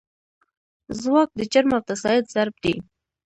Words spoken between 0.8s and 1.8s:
ځواک د جرم